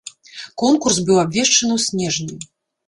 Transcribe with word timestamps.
Конкурс 0.61 0.97
быў 1.11 1.21
абвешчаны 1.27 1.73
ў 1.75 1.79
снежні. 1.89 2.45